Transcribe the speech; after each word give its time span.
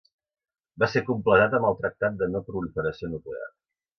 Va 0.83 0.87
ser 0.93 1.01
completat 1.09 1.53
amb 1.59 1.69
el 1.71 1.77
Tractat 1.83 2.17
de 2.23 2.31
No 2.33 2.43
Proliferació 2.49 3.13
Nuclear. 3.15 3.49